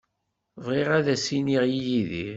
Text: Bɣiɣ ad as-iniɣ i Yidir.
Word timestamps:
Bɣiɣ 0.65 0.89
ad 0.97 1.07
as-iniɣ 1.13 1.63
i 1.65 1.73
Yidir. 1.85 2.29